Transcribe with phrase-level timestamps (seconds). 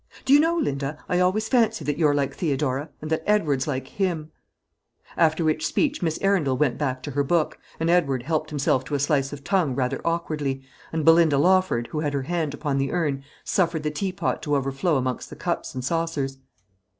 [0.25, 3.85] Do you know, Linda, I always fancy that you're like Theodora, and that Edward's like
[3.87, 4.31] him."
[5.15, 8.95] After which speech Miss Arundel went back to her book, and Edward helped himself to
[8.95, 12.91] a slice of tongue rather awkwardly, and Belinda Lawford, who had her hand upon the
[12.91, 16.39] urn, suffered the teapot to overflow amongst the cups and saucers.